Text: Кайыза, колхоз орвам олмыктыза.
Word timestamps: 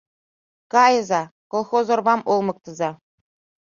Кайыза, 0.73 1.21
колхоз 1.51 1.87
орвам 1.93 2.21
олмыктыза. 2.31 2.89